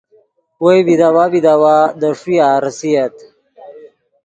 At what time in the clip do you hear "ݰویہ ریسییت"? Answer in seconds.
2.19-3.15